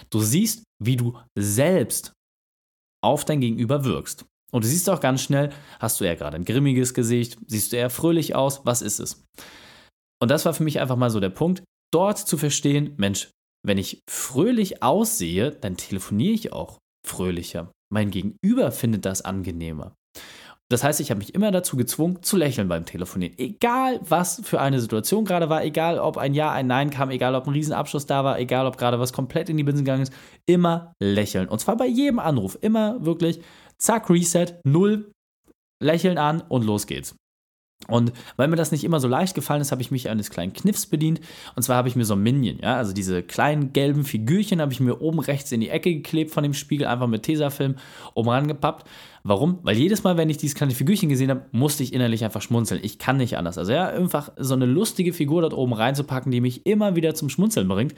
Du 0.10 0.19
siehst, 0.19 0.63
wie 0.84 0.96
du 0.96 1.17
selbst 1.38 2.13
auf 3.03 3.25
dein 3.25 3.41
Gegenüber 3.41 3.84
wirkst. 3.86 4.25
Und 4.51 4.63
du 4.63 4.67
siehst 4.67 4.89
auch 4.89 5.01
ganz 5.01 5.22
schnell, 5.22 5.51
hast 5.79 6.00
du 6.00 6.05
eher 6.05 6.15
gerade 6.15 6.38
ein 6.38 6.46
grimmiges 6.46 6.93
Gesicht, 6.93 7.38
siehst 7.48 7.72
du 7.72 7.77
eher 7.77 7.89
fröhlich 7.89 8.36
aus, 8.36 8.65
was 8.65 8.81
ist 8.81 9.00
es? 9.00 9.25
Und 10.22 10.31
das 10.31 10.46
war 10.46 10.53
für 10.53 10.63
mich 10.63 10.79
einfach 10.79 10.96
mal 10.96 11.10
so 11.10 11.19
der 11.19 11.29
Punkt, 11.29 11.63
dort 11.93 12.17
zu 12.17 12.38
verstehen, 12.38 12.93
Mensch, 12.98 13.29
wenn 13.65 13.77
ich 13.77 14.00
fröhlich 14.10 14.81
aussehe, 14.81 15.51
dann 15.51 15.77
telefoniere 15.77 16.34
ich 16.34 16.53
auch 16.53 16.77
fröhlicher. 17.05 17.72
Mein 17.91 18.12
Gegenüber 18.12 18.72
findet 18.72 19.05
das 19.05 19.22
angenehmer. 19.22 19.96
Das 20.69 20.83
heißt, 20.83 21.00
ich 21.00 21.12
habe 21.12 21.19
mich 21.19 21.33
immer 21.33 21.51
dazu 21.51 21.77
gezwungen, 21.77 22.21
zu 22.24 22.36
lächeln 22.36 22.67
beim 22.67 22.86
Telefonieren. 22.86 23.38
Egal, 23.38 24.01
was 24.03 24.41
für 24.43 24.59
eine 24.59 24.81
Situation 24.81 25.24
gerade 25.24 25.50
war, 25.50 25.63
egal, 25.63 25.97
ob 25.97 26.17
ein 26.17 26.33
Ja, 26.33 26.51
ein 26.51 26.67
Nein 26.67 26.89
kam, 26.89 27.09
egal, 27.09 27.36
ob 27.36 27.47
ein 27.47 27.53
Riesenabschluss 27.53 28.05
da 28.05 28.25
war, 28.25 28.38
egal, 28.38 28.67
ob 28.67 28.77
gerade 28.77 29.00
was 29.00 29.13
komplett 29.13 29.47
in 29.50 29.55
die 29.55 29.63
Binsen 29.63 29.86
gegangen 29.86 30.03
ist, 30.03 30.13
immer 30.45 30.93
lächeln. 31.00 31.47
Und 31.47 31.59
zwar 31.59 31.77
bei 31.77 31.88
jedem 31.88 32.19
Anruf. 32.19 32.57
Immer 32.59 33.05
wirklich, 33.05 33.39
zack, 33.77 34.09
Reset, 34.09 34.59
null, 34.65 35.12
lächeln 35.81 36.17
an 36.17 36.41
und 36.41 36.65
los 36.65 36.86
geht's. 36.86 37.15
Und 37.88 38.12
weil 38.36 38.48
mir 38.48 38.55
das 38.55 38.72
nicht 38.72 38.84
immer 38.84 39.00
so 39.00 39.07
leicht 39.07 39.36
gefallen 39.36 39.62
ist, 39.62 39.72
habe 39.72 39.81
ich 39.81 39.91
mich 39.91 40.10
eines 40.10 40.29
kleinen 40.29 40.51
Kniffs 40.51 40.88
bedient. 40.88 41.22
Und 41.55 41.62
zwar 41.62 41.77
habe 41.77 41.88
ich 41.88 41.96
mir 41.96 42.05
so 42.05 42.15
ein 42.15 42.24
Minion, 42.24 42.60
ja, 42.62 42.75
also 42.75 42.91
diese 42.91 43.24
kleinen 43.24 43.72
gelben 43.72 44.03
Figürchen 44.03 44.60
habe 44.60 44.74
ich 44.74 44.79
mir 44.79 45.00
oben 45.00 45.19
rechts 45.19 45.51
in 45.51 45.62
die 45.62 45.69
Ecke 45.69 45.93
geklebt 45.93 46.31
von 46.31 46.43
dem 46.43 46.53
Spiegel, 46.53 46.88
einfach 46.88 47.07
mit 47.07 47.24
Tesafilm 47.24 47.75
oben 48.13 48.29
rangepappt. 48.29 48.88
Warum? 49.24 49.60
Weil 49.62 49.77
jedes 49.77 50.03
Mal, 50.03 50.17
wenn 50.17 50.29
ich 50.29 50.38
dieses 50.38 50.55
kleine 50.55 50.74
Figürchen 50.74 51.07
gesehen 51.07 51.29
habe, 51.29 51.46
musste 51.51 51.84
ich 51.84 51.93
innerlich 51.93 52.24
einfach 52.25 52.41
schmunzeln. 52.41 52.81
Ich 52.84 52.98
kann 52.98 53.17
nicht 53.17 53.38
anders. 53.38 53.57
Also 53.57 53.72
ja, 53.72 53.88
einfach 53.88 54.31
so 54.38 54.55
eine 54.55 54.65
lustige 54.65 55.13
Figur 55.13 55.41
dort 55.41 55.53
oben 55.53 55.74
reinzupacken, 55.74 56.31
die 56.31 56.41
mich 56.41 56.65
immer 56.65 56.96
wieder 56.96 57.13
zum 57.13 57.29
Schmunzeln 57.29 57.67
bringt. 57.67 57.93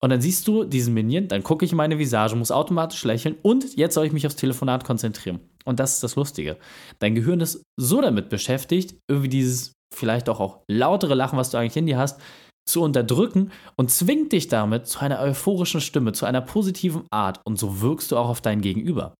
Und 0.00 0.10
dann 0.10 0.22
siehst 0.22 0.48
du 0.48 0.64
diesen 0.64 0.94
Minion, 0.94 1.28
dann 1.28 1.42
gucke 1.42 1.64
ich 1.64 1.72
in 1.72 1.76
meine 1.76 1.98
Visage, 1.98 2.34
muss 2.34 2.50
automatisch 2.50 3.04
lächeln 3.04 3.36
und 3.42 3.76
jetzt 3.76 3.94
soll 3.94 4.06
ich 4.06 4.12
mich 4.12 4.26
aufs 4.26 4.36
Telefonat 4.36 4.84
konzentrieren. 4.84 5.40
Und 5.70 5.78
das 5.78 5.94
ist 5.94 6.02
das 6.02 6.16
Lustige. 6.16 6.58
Dein 6.98 7.14
Gehirn 7.14 7.40
ist 7.40 7.62
so 7.78 8.00
damit 8.00 8.28
beschäftigt, 8.28 8.98
irgendwie 9.08 9.28
dieses 9.28 9.72
vielleicht 9.94 10.28
auch, 10.28 10.40
auch 10.40 10.64
lautere 10.68 11.14
Lachen, 11.14 11.38
was 11.38 11.50
du 11.50 11.58
eigentlich 11.58 11.76
in 11.76 11.86
dir 11.86 11.96
hast, 11.96 12.20
zu 12.68 12.82
unterdrücken 12.82 13.52
und 13.76 13.90
zwingt 13.90 14.32
dich 14.32 14.48
damit 14.48 14.88
zu 14.88 14.98
einer 14.98 15.20
euphorischen 15.20 15.80
Stimme, 15.80 16.12
zu 16.12 16.26
einer 16.26 16.40
positiven 16.40 17.06
Art. 17.12 17.40
Und 17.44 17.56
so 17.56 17.80
wirkst 17.80 18.10
du 18.10 18.16
auch 18.16 18.28
auf 18.28 18.40
dein 18.40 18.60
Gegenüber. 18.60 19.14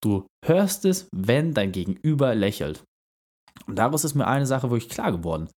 Du 0.00 0.26
hörst 0.44 0.84
es, 0.84 1.08
wenn 1.14 1.54
dein 1.54 1.70
Gegenüber 1.70 2.34
lächelt. 2.34 2.82
Und 3.68 3.76
daraus 3.76 4.02
ist 4.02 4.14
mir 4.14 4.26
eine 4.26 4.46
Sache 4.46 4.70
wirklich 4.70 4.90
klar 4.90 5.12
geworden. 5.12 5.48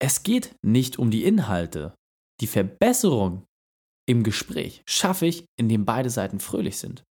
Es 0.00 0.24
geht 0.24 0.56
nicht 0.64 0.98
um 0.98 1.12
die 1.12 1.24
Inhalte. 1.24 1.94
Die 2.40 2.48
Verbesserung 2.48 3.44
im 4.08 4.24
Gespräch 4.24 4.82
schaffe 4.88 5.26
ich, 5.26 5.44
indem 5.56 5.84
beide 5.84 6.10
Seiten 6.10 6.40
fröhlich 6.40 6.76
sind. 6.78 7.04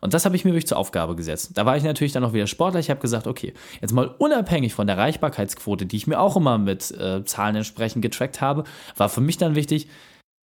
Und 0.00 0.14
das 0.14 0.24
habe 0.24 0.36
ich 0.36 0.44
mir 0.44 0.52
wirklich 0.52 0.66
zur 0.66 0.78
Aufgabe 0.78 1.16
gesetzt. 1.16 1.52
Da 1.54 1.66
war 1.66 1.76
ich 1.76 1.82
natürlich 1.82 2.12
dann 2.12 2.24
auch 2.24 2.32
wieder 2.32 2.46
Sportler. 2.46 2.80
Ich 2.80 2.90
habe 2.90 3.00
gesagt, 3.00 3.26
okay, 3.26 3.54
jetzt 3.80 3.92
mal 3.92 4.14
unabhängig 4.18 4.74
von 4.74 4.86
der 4.86 4.96
Erreichbarkeitsquote, 4.96 5.86
die 5.86 5.96
ich 5.96 6.06
mir 6.06 6.20
auch 6.20 6.36
immer 6.36 6.58
mit 6.58 6.90
äh, 6.92 7.24
Zahlen 7.24 7.56
entsprechend 7.56 8.02
getrackt 8.02 8.40
habe, 8.40 8.64
war 8.96 9.08
für 9.08 9.20
mich 9.20 9.36
dann 9.36 9.54
wichtig, 9.54 9.88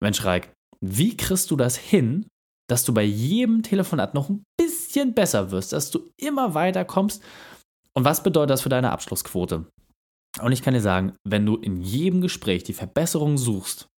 Mensch, 0.00 0.24
Reik, 0.24 0.52
wie 0.80 1.16
kriegst 1.16 1.50
du 1.50 1.56
das 1.56 1.76
hin, 1.76 2.26
dass 2.68 2.84
du 2.84 2.94
bei 2.94 3.02
jedem 3.02 3.62
Telefonat 3.62 4.14
noch 4.14 4.28
ein 4.28 4.44
bisschen 4.58 5.14
besser 5.14 5.50
wirst, 5.50 5.72
dass 5.72 5.90
du 5.90 6.10
immer 6.16 6.54
weiter 6.54 6.84
kommst? 6.84 7.22
Und 7.94 8.04
was 8.04 8.22
bedeutet 8.22 8.50
das 8.50 8.62
für 8.62 8.68
deine 8.68 8.90
Abschlussquote? 8.90 9.66
Und 10.40 10.52
ich 10.52 10.62
kann 10.62 10.74
dir 10.74 10.80
sagen, 10.80 11.14
wenn 11.24 11.44
du 11.44 11.56
in 11.56 11.82
jedem 11.82 12.20
Gespräch 12.22 12.64
die 12.64 12.72
Verbesserung 12.72 13.36
suchst, 13.36 13.88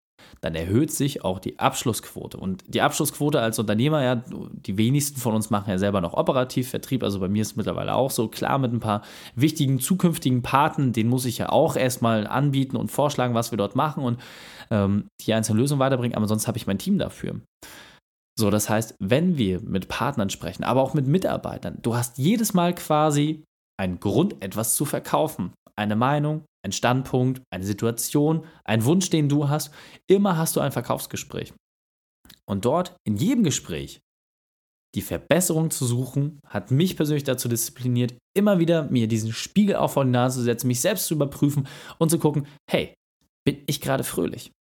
dann 0.44 0.54
erhöht 0.54 0.90
sich 0.90 1.24
auch 1.24 1.38
die 1.38 1.58
Abschlussquote. 1.58 2.36
Und 2.36 2.62
die 2.66 2.82
Abschlussquote 2.82 3.40
als 3.40 3.58
Unternehmer, 3.58 4.02
ja, 4.02 4.16
die 4.16 4.76
wenigsten 4.76 5.18
von 5.18 5.34
uns 5.34 5.48
machen 5.48 5.70
ja 5.70 5.78
selber 5.78 6.00
noch 6.00 6.14
operativ 6.14 6.68
Vertrieb. 6.68 7.02
Also 7.02 7.18
bei 7.18 7.28
mir 7.28 7.42
ist 7.42 7.52
es 7.52 7.56
mittlerweile 7.56 7.94
auch 7.94 8.10
so. 8.10 8.28
Klar, 8.28 8.58
mit 8.58 8.72
ein 8.72 8.80
paar 8.80 9.02
wichtigen 9.34 9.80
zukünftigen 9.80 10.42
Paten, 10.42 10.92
den 10.92 11.08
muss 11.08 11.24
ich 11.24 11.38
ja 11.38 11.48
auch 11.48 11.76
erstmal 11.76 12.26
anbieten 12.26 12.76
und 12.76 12.90
vorschlagen, 12.90 13.34
was 13.34 13.52
wir 13.52 13.58
dort 13.58 13.74
machen 13.74 14.04
und 14.04 14.20
ähm, 14.70 15.06
die 15.22 15.32
einzelne 15.32 15.60
Lösung 15.60 15.78
weiterbringen. 15.78 16.16
Aber 16.16 16.28
sonst 16.28 16.46
habe 16.46 16.58
ich 16.58 16.66
mein 16.66 16.78
Team 16.78 16.98
dafür. 16.98 17.40
So, 18.38 18.50
das 18.50 18.68
heißt, 18.68 18.96
wenn 18.98 19.38
wir 19.38 19.60
mit 19.60 19.88
Partnern 19.88 20.28
sprechen, 20.28 20.64
aber 20.64 20.82
auch 20.82 20.92
mit 20.92 21.06
Mitarbeitern, 21.06 21.78
du 21.80 21.94
hast 21.94 22.18
jedes 22.18 22.52
Mal 22.52 22.74
quasi 22.74 23.44
einen 23.78 24.00
Grund, 24.00 24.42
etwas 24.42 24.74
zu 24.74 24.84
verkaufen 24.84 25.52
eine 25.76 25.96
Meinung, 25.96 26.44
ein 26.64 26.72
Standpunkt, 26.72 27.42
eine 27.50 27.64
Situation, 27.64 28.46
ein 28.64 28.84
Wunsch, 28.84 29.10
den 29.10 29.28
du 29.28 29.48
hast. 29.48 29.72
Immer 30.06 30.36
hast 30.36 30.56
du 30.56 30.60
ein 30.60 30.72
Verkaufsgespräch. 30.72 31.52
Und 32.48 32.64
dort, 32.64 32.96
in 33.06 33.16
jedem 33.16 33.44
Gespräch, 33.44 34.00
die 34.94 35.02
Verbesserung 35.02 35.70
zu 35.70 35.86
suchen, 35.86 36.38
hat 36.46 36.70
mich 36.70 36.96
persönlich 36.96 37.24
dazu 37.24 37.48
diszipliniert, 37.48 38.16
immer 38.36 38.58
wieder 38.60 38.84
mir 38.90 39.08
diesen 39.08 39.32
Spiegel 39.32 39.76
auf 39.76 39.94
vor 39.94 40.04
die 40.04 40.10
Nase 40.10 40.38
zu 40.38 40.44
setzen, 40.44 40.68
mich 40.68 40.80
selbst 40.80 41.06
zu 41.06 41.14
überprüfen 41.14 41.66
und 41.98 42.10
zu 42.10 42.18
gucken, 42.18 42.46
hey, 42.70 42.94
bin 43.44 43.62
ich 43.66 43.80
gerade 43.80 44.04
fröhlich? 44.04 44.52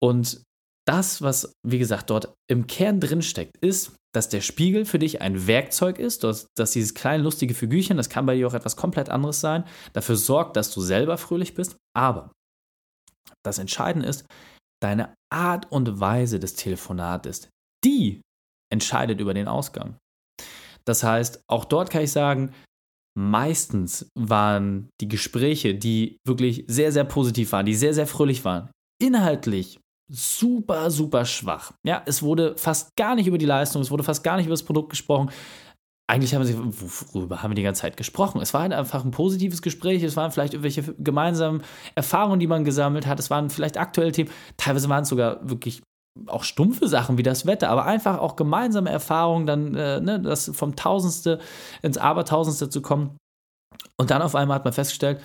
Und 0.00 0.42
das, 0.86 1.22
was, 1.22 1.52
wie 1.66 1.78
gesagt, 1.78 2.10
dort 2.10 2.34
im 2.48 2.66
Kern 2.66 3.00
drin 3.00 3.22
steckt, 3.22 3.56
ist, 3.58 3.96
dass 4.14 4.28
der 4.28 4.42
Spiegel 4.42 4.84
für 4.84 4.98
dich 4.98 5.22
ein 5.22 5.46
Werkzeug 5.46 5.98
ist, 5.98 6.22
dass, 6.24 6.46
dass 6.56 6.72
dieses 6.72 6.94
kleine 6.94 7.22
lustige 7.22 7.54
Figürchen, 7.54 7.96
das 7.96 8.10
kann 8.10 8.26
bei 8.26 8.36
dir 8.36 8.46
auch 8.46 8.54
etwas 8.54 8.76
komplett 8.76 9.08
anderes 9.08 9.40
sein, 9.40 9.64
dafür 9.94 10.16
sorgt, 10.16 10.56
dass 10.56 10.72
du 10.72 10.80
selber 10.80 11.16
fröhlich 11.18 11.54
bist. 11.54 11.76
Aber 11.96 12.30
das 13.44 13.58
Entscheidende 13.58 14.08
ist, 14.08 14.26
deine 14.82 15.14
Art 15.32 15.70
und 15.72 16.00
Weise 16.00 16.38
des 16.38 16.54
Telefonates, 16.54 17.48
die 17.84 18.20
entscheidet 18.70 19.20
über 19.20 19.34
den 19.34 19.48
Ausgang. 19.48 19.96
Das 20.84 21.02
heißt, 21.02 21.42
auch 21.48 21.64
dort 21.64 21.90
kann 21.90 22.02
ich 22.02 22.12
sagen, 22.12 22.52
meistens 23.16 24.08
waren 24.18 24.88
die 25.00 25.08
Gespräche, 25.08 25.74
die 25.74 26.16
wirklich 26.26 26.64
sehr, 26.66 26.92
sehr 26.92 27.04
positiv 27.04 27.52
waren, 27.52 27.66
die 27.66 27.74
sehr, 27.74 27.94
sehr 27.94 28.06
fröhlich 28.06 28.44
waren, 28.44 28.70
inhaltlich 29.00 29.78
super, 30.12 30.90
super 30.90 31.24
schwach. 31.24 31.72
Ja, 31.84 32.02
es 32.04 32.22
wurde 32.22 32.54
fast 32.56 32.94
gar 32.96 33.14
nicht 33.14 33.26
über 33.26 33.38
die 33.38 33.46
Leistung, 33.46 33.80
es 33.80 33.90
wurde 33.90 34.04
fast 34.04 34.22
gar 34.22 34.36
nicht 34.36 34.46
über 34.46 34.52
das 34.52 34.62
Produkt 34.62 34.90
gesprochen. 34.90 35.30
Eigentlich 36.06 36.34
haben 36.34 36.44
sie, 36.44 36.56
worüber 36.58 37.42
haben 37.42 37.52
wir 37.52 37.54
die 37.54 37.62
ganze 37.62 37.82
Zeit 37.82 37.96
gesprochen? 37.96 38.42
Es 38.42 38.52
war 38.52 38.62
halt 38.62 38.74
einfach 38.74 39.04
ein 39.04 39.12
positives 39.12 39.62
Gespräch, 39.62 40.02
es 40.02 40.16
waren 40.16 40.30
vielleicht 40.30 40.52
irgendwelche 40.52 40.82
gemeinsamen 40.98 41.62
Erfahrungen, 41.94 42.40
die 42.40 42.46
man 42.46 42.64
gesammelt 42.64 43.06
hat, 43.06 43.18
es 43.18 43.30
waren 43.30 43.48
vielleicht 43.48 43.78
aktuelle 43.78 44.12
Themen, 44.12 44.30
teilweise 44.58 44.88
waren 44.90 45.04
es 45.04 45.08
sogar 45.08 45.48
wirklich 45.48 45.82
auch 46.26 46.44
stumpfe 46.44 46.88
Sachen 46.88 47.16
wie 47.16 47.22
das 47.22 47.46
Wetter, 47.46 47.70
aber 47.70 47.86
einfach 47.86 48.18
auch 48.18 48.36
gemeinsame 48.36 48.90
Erfahrungen, 48.90 49.46
dann 49.46 49.74
äh, 49.74 50.00
ne, 50.00 50.20
das 50.20 50.50
vom 50.52 50.76
Tausendste 50.76 51.40
ins 51.80 51.96
Abertausendste 51.96 52.68
zu 52.68 52.82
kommen. 52.82 53.16
Und 53.96 54.10
dann 54.10 54.20
auf 54.20 54.34
einmal 54.34 54.56
hat 54.56 54.64
man 54.64 54.74
festgestellt, 54.74 55.22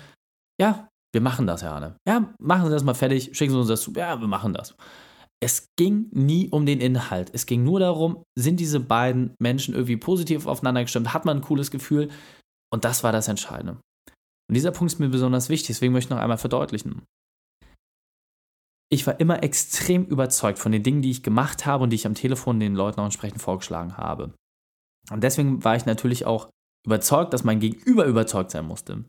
ja, 0.58 0.88
wir 1.12 1.20
machen 1.20 1.46
das, 1.46 1.62
Herr 1.62 1.72
Arne. 1.72 1.96
Ja, 2.06 2.34
machen 2.38 2.66
Sie 2.66 2.72
das 2.72 2.84
mal 2.84 2.94
fertig, 2.94 3.36
schicken 3.36 3.52
Sie 3.52 3.58
uns 3.58 3.68
das 3.68 3.82
zu. 3.82 3.92
Ja, 3.92 4.20
wir 4.20 4.28
machen 4.28 4.52
das. 4.52 4.76
Es 5.40 5.68
ging 5.78 6.08
nie 6.12 6.48
um 6.50 6.66
den 6.66 6.80
Inhalt. 6.80 7.30
Es 7.32 7.46
ging 7.46 7.62
nur 7.62 7.80
darum, 7.80 8.24
sind 8.36 8.58
diese 8.60 8.80
beiden 8.80 9.34
Menschen 9.38 9.74
irgendwie 9.74 9.96
positiv 9.96 10.46
aufeinander 10.46 10.82
gestimmt? 10.82 11.14
Hat 11.14 11.24
man 11.24 11.38
ein 11.38 11.42
cooles 11.42 11.70
Gefühl? 11.70 12.10
Und 12.72 12.84
das 12.84 13.04
war 13.04 13.12
das 13.12 13.28
Entscheidende. 13.28 13.80
Und 14.48 14.54
dieser 14.54 14.72
Punkt 14.72 14.92
ist 14.92 14.98
mir 14.98 15.08
besonders 15.08 15.48
wichtig, 15.48 15.68
deswegen 15.68 15.92
möchte 15.92 16.08
ich 16.08 16.16
noch 16.16 16.22
einmal 16.22 16.38
verdeutlichen. 16.38 17.02
Ich 18.90 19.06
war 19.06 19.20
immer 19.20 19.42
extrem 19.42 20.06
überzeugt 20.06 20.58
von 20.58 20.72
den 20.72 20.82
Dingen, 20.82 21.02
die 21.02 21.10
ich 21.10 21.22
gemacht 21.22 21.66
habe 21.66 21.84
und 21.84 21.90
die 21.90 21.96
ich 21.96 22.06
am 22.06 22.14
Telefon 22.14 22.58
den 22.58 22.74
Leuten 22.74 23.00
auch 23.00 23.04
entsprechend 23.04 23.42
vorgeschlagen 23.42 23.96
habe. 23.98 24.34
Und 25.10 25.22
deswegen 25.22 25.62
war 25.62 25.76
ich 25.76 25.86
natürlich 25.86 26.24
auch 26.24 26.48
überzeugt, 26.86 27.32
dass 27.32 27.44
mein 27.44 27.60
Gegenüber 27.60 28.06
überzeugt 28.06 28.50
sein 28.50 28.66
musste. 28.66 29.04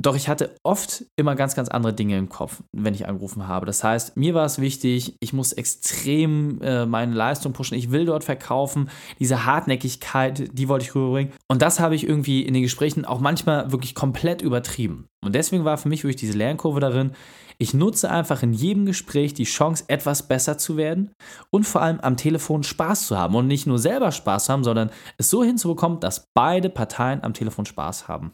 Doch 0.00 0.14
ich 0.14 0.28
hatte 0.28 0.54
oft 0.62 1.04
immer 1.16 1.34
ganz, 1.34 1.56
ganz 1.56 1.68
andere 1.68 1.92
Dinge 1.92 2.16
im 2.16 2.28
Kopf, 2.28 2.62
wenn 2.72 2.94
ich 2.94 3.08
angerufen 3.08 3.48
habe. 3.48 3.66
Das 3.66 3.82
heißt, 3.82 4.16
mir 4.16 4.32
war 4.32 4.44
es 4.44 4.60
wichtig, 4.60 5.16
ich 5.18 5.32
muss 5.32 5.52
extrem 5.52 6.60
äh, 6.62 6.86
meine 6.86 7.14
Leistung 7.14 7.52
pushen, 7.52 7.76
ich 7.76 7.90
will 7.90 8.06
dort 8.06 8.22
verkaufen. 8.22 8.90
Diese 9.18 9.44
Hartnäckigkeit, 9.44 10.50
die 10.52 10.68
wollte 10.68 10.84
ich 10.84 10.94
rüberbringen. 10.94 11.32
Und 11.48 11.62
das 11.62 11.80
habe 11.80 11.96
ich 11.96 12.06
irgendwie 12.06 12.42
in 12.42 12.54
den 12.54 12.62
Gesprächen 12.62 13.04
auch 13.04 13.18
manchmal 13.18 13.72
wirklich 13.72 13.96
komplett 13.96 14.40
übertrieben. 14.40 15.06
Und 15.20 15.34
deswegen 15.34 15.64
war 15.64 15.78
für 15.78 15.88
mich 15.88 16.04
wirklich 16.04 16.20
diese 16.20 16.38
Lernkurve 16.38 16.78
darin, 16.78 17.12
ich 17.60 17.74
nutze 17.74 18.08
einfach 18.08 18.44
in 18.44 18.52
jedem 18.52 18.86
Gespräch 18.86 19.34
die 19.34 19.42
Chance, 19.42 19.82
etwas 19.88 20.28
besser 20.28 20.58
zu 20.58 20.76
werden 20.76 21.10
und 21.50 21.64
vor 21.64 21.82
allem 21.82 21.98
am 21.98 22.16
Telefon 22.16 22.62
Spaß 22.62 23.08
zu 23.08 23.18
haben. 23.18 23.34
Und 23.34 23.48
nicht 23.48 23.66
nur 23.66 23.80
selber 23.80 24.12
Spaß 24.12 24.48
haben, 24.48 24.62
sondern 24.62 24.90
es 25.16 25.28
so 25.28 25.42
hinzubekommen, 25.42 25.98
dass 25.98 26.26
beide 26.34 26.70
Parteien 26.70 27.24
am 27.24 27.34
Telefon 27.34 27.66
Spaß 27.66 28.06
haben. 28.06 28.32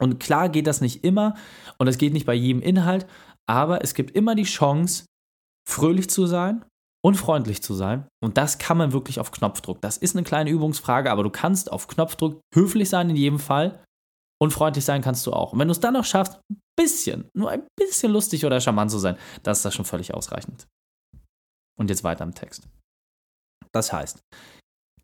Und 0.00 0.18
klar 0.18 0.48
geht 0.48 0.66
das 0.66 0.80
nicht 0.80 1.04
immer 1.04 1.34
und 1.78 1.86
es 1.86 1.98
geht 1.98 2.12
nicht 2.12 2.26
bei 2.26 2.34
jedem 2.34 2.62
Inhalt, 2.62 3.06
aber 3.48 3.82
es 3.84 3.94
gibt 3.94 4.12
immer 4.16 4.34
die 4.34 4.44
Chance, 4.44 5.04
fröhlich 5.68 6.08
zu 6.08 6.26
sein 6.26 6.64
und 7.04 7.16
freundlich 7.16 7.62
zu 7.62 7.74
sein. 7.74 8.08
Und 8.22 8.36
das 8.36 8.58
kann 8.58 8.78
man 8.78 8.92
wirklich 8.92 9.20
auf 9.20 9.30
Knopfdruck. 9.30 9.80
Das 9.80 9.96
ist 9.96 10.16
eine 10.16 10.24
kleine 10.24 10.50
Übungsfrage, 10.50 11.10
aber 11.10 11.22
du 11.22 11.30
kannst 11.30 11.70
auf 11.70 11.88
Knopfdruck 11.88 12.40
höflich 12.54 12.88
sein 12.88 13.10
in 13.10 13.16
jedem 13.16 13.38
Fall 13.38 13.82
und 14.40 14.52
freundlich 14.52 14.84
sein 14.84 15.02
kannst 15.02 15.26
du 15.26 15.32
auch. 15.32 15.52
Und 15.52 15.58
wenn 15.58 15.68
du 15.68 15.72
es 15.72 15.80
dann 15.80 15.94
noch 15.94 16.04
schaffst, 16.04 16.40
ein 16.50 16.60
bisschen, 16.76 17.28
nur 17.34 17.50
ein 17.50 17.66
bisschen 17.76 18.12
lustig 18.12 18.46
oder 18.46 18.60
charmant 18.60 18.90
zu 18.90 18.98
sein, 18.98 19.16
das 19.42 19.58
ist 19.58 19.64
das 19.64 19.74
schon 19.74 19.84
völlig 19.84 20.14
ausreichend. 20.14 20.66
Und 21.78 21.90
jetzt 21.90 22.04
weiter 22.04 22.24
im 22.24 22.34
Text. 22.34 22.68
Das 23.72 23.92
heißt, 23.92 24.20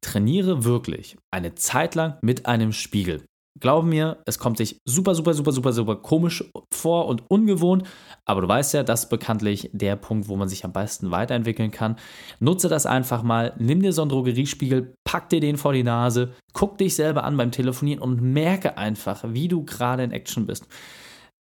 trainiere 0.01 0.65
wirklich 0.65 1.17
eine 1.33 1.55
Zeit 1.55 1.95
lang 1.95 2.19
mit 2.23 2.47
einem 2.47 2.73
Spiegel. 2.73 3.25
Glaub 3.59 3.85
mir, 3.85 4.19
es 4.27 4.39
kommt 4.39 4.59
sich 4.59 4.81
super, 4.85 5.15
super, 5.15 5.33
super, 5.33 5.53
super, 5.53 5.73
super 5.73 5.97
komisch 5.97 6.45
vor 6.73 7.07
und 7.07 7.23
ungewohnt, 7.31 7.85
aber 8.27 8.43
du 8.43 8.49
weißt 8.49 8.75
ja, 8.75 8.83
das 8.83 9.05
ist 9.05 9.09
bekanntlich 9.09 9.71
der 9.73 9.97
Punkt, 9.97 10.29
wo 10.29 10.37
man 10.37 10.49
sich 10.49 10.65
am 10.65 10.73
besten 10.73 11.11
weiterentwickeln 11.11 11.71
kann. 11.71 11.97
Nutze 12.39 12.69
das 12.69 12.85
einfach 12.85 13.23
mal, 13.23 13.55
nimm 13.59 13.81
dir 13.81 13.93
so 13.93 14.03
einen 14.03 14.11
Drogeriespiegel, 14.11 14.95
pack 15.05 15.31
dir 15.31 15.41
den 15.41 15.57
vor 15.57 15.73
die 15.73 15.85
Nase, 15.85 16.33
guck 16.53 16.77
dich 16.77 16.95
selber 16.95 17.25
an 17.25 17.37
beim 17.37 17.51
Telefonieren 17.51 18.03
und 18.03 18.21
merke 18.21 18.77
einfach, 18.77 19.25
wie 19.29 19.49
du 19.49 19.65
gerade 19.65 20.05
in 20.05 20.13
Action 20.13 20.47
bist. 20.47 20.67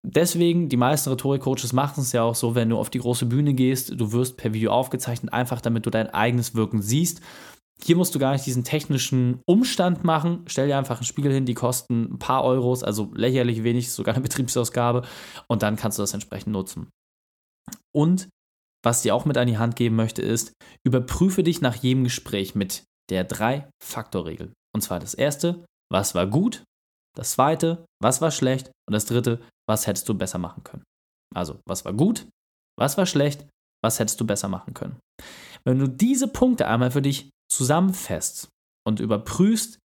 Deswegen, 0.07 0.69
die 0.69 0.77
meisten 0.77 1.09
Rhetorik-Coaches 1.09 1.73
machen 1.73 2.03
es 2.03 2.13
ja 2.13 2.23
auch 2.23 2.35
so, 2.35 2.55
wenn 2.55 2.69
du 2.69 2.77
auf 2.77 2.91
die 2.91 2.99
große 2.99 3.25
Bühne 3.25 3.55
gehst, 3.55 3.99
du 3.99 4.13
wirst 4.13 4.37
per 4.37 4.53
Video 4.53 4.71
aufgezeichnet, 4.71 5.33
einfach 5.33 5.63
damit 5.63 5.87
du 5.87 5.91
dein 5.91 6.11
eigenes 6.11 6.55
Wirken 6.55 6.83
siehst 6.83 7.23
hier 7.83 7.97
musst 7.97 8.15
du 8.15 8.19
gar 8.19 8.33
nicht 8.33 8.47
diesen 8.47 8.65
technischen 8.65 9.41
Umstand 9.47 10.05
machen. 10.05 10.45
Stell 10.47 10.69
dir 10.69 10.79
einfach 10.79 10.99
einen 10.99 11.07
Spiegel 11.07 11.33
hin, 11.33 11.47
die 11.47 11.55
kosten 11.55 12.15
ein 12.15 12.19
paar 12.19 12.45
Euros, 12.45 12.83
also 12.83 13.11
lächerlich 13.15 13.63
wenig, 13.63 13.91
sogar 13.93 14.15
eine 14.15 14.23
Betriebsausgabe. 14.25 15.03
Und 15.49 15.63
dann 15.63 15.77
kannst 15.77 15.99
du 15.99 16.03
das 16.03 16.15
entsprechend 16.15 16.53
nutzen. 16.53 16.89
Und 17.95 18.29
was 18.85 19.03
dir 19.03 19.15
auch 19.15 19.25
mit 19.25 19.39
an 19.39 19.49
die 19.49 19.59
Hand 19.59 19.77
geben 19.77 19.97
möchte, 19.97 20.23
ist, 20.23 20.53
überprüfe 20.87 21.43
dich 21.43 21.61
nach 21.61 21.75
jedem 21.75 22.05
Gespräch 22.05 22.55
mit 22.55 22.85
der 23.11 23.25
Drei-Faktor-Regel. 23.25 24.53
Und 24.75 24.81
zwar 24.83 25.01
das 25.01 25.15
erste, 25.15 25.65
was 25.91 26.15
war 26.15 26.27
gut? 26.27 26.65
Das 27.17 27.33
zweite, 27.33 27.85
was 28.03 28.21
war 28.21 28.31
schlecht? 28.31 28.71
Und 28.87 28.93
das 28.93 29.07
dritte, 29.07 29.41
was 29.69 29.87
hättest 29.87 30.09
du 30.09 30.15
besser 30.15 30.39
machen 30.39 30.65
können? 30.65 30.83
Also, 31.35 31.61
was 31.67 31.85
war 31.85 31.93
gut? 31.93 32.27
Was 32.79 32.99
war 32.99 33.07
schlecht? 33.07 33.47
Was 33.83 33.99
hättest 33.99 34.21
du 34.21 34.27
besser 34.27 34.49
machen 34.49 34.75
können? 34.75 34.99
Wenn 35.65 35.79
du 35.79 35.87
diese 35.89 36.29
Punkte 36.29 36.67
einmal 36.67 36.91
für 36.91 37.03
dich 37.03 37.31
zusammenfasst 37.51 38.49
und 38.87 39.01
überprüfst 39.01 39.79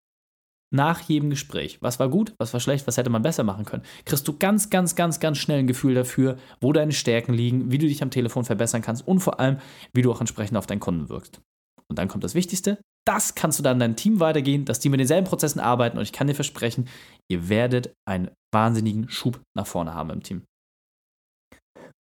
nach 0.72 1.02
jedem 1.02 1.32
Gespräch, 1.32 1.82
was 1.82 2.00
war 2.00 2.10
gut, 2.10 2.34
was 2.38 2.54
war 2.54 2.60
schlecht, 2.60 2.86
was 2.86 2.98
hätte 2.98 3.10
man 3.10 3.24
besser 3.24 3.44
machen 3.44 3.66
können, 3.66 3.84
kriegst 4.06 4.28
du 4.28 4.38
ganz, 4.38 4.70
ganz, 4.70 4.96
ganz, 4.96 5.20
ganz 5.20 5.38
schnell 5.38 5.60
ein 5.60 5.68
Gefühl 5.68 5.96
dafür, 5.96 6.38
wo 6.62 6.74
deine 6.74 6.92
Stärken 6.92 7.34
liegen, 7.34 7.72
wie 7.72 7.80
du 7.80 7.88
dich 7.88 8.04
am 8.04 8.12
Telefon 8.12 8.46
verbessern 8.46 8.82
kannst 8.82 9.08
und 9.08 9.20
vor 9.20 9.40
allem, 9.40 9.58
wie 9.94 10.04
du 10.04 10.12
auch 10.12 10.20
entsprechend 10.20 10.58
auf 10.58 10.68
deinen 10.68 10.80
Kunden 10.80 11.10
wirkst. 11.10 11.42
Und 11.88 11.98
dann 11.98 12.08
kommt 12.08 12.24
das 12.24 12.36
Wichtigste, 12.36 12.80
das 13.08 13.34
kannst 13.34 13.58
du 13.58 13.64
dann 13.64 13.80
deinem 13.80 13.96
Team 13.96 14.20
weitergehen, 14.20 14.66
dass 14.66 14.80
die 14.80 14.90
mit 14.90 15.00
denselben 15.00 15.26
Prozessen 15.26 15.60
arbeiten 15.60 15.98
und 15.98 16.04
ich 16.04 16.14
kann 16.14 16.28
dir 16.28 16.36
versprechen, 16.36 16.88
ihr 17.32 17.50
werdet 17.50 17.92
einen 18.08 18.30
wahnsinnigen 18.54 19.10
Schub 19.10 19.42
nach 19.58 19.66
vorne 19.66 19.96
haben 19.96 20.12
im 20.12 20.22
Team. 20.22 20.44